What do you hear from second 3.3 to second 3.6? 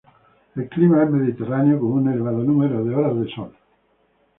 sol.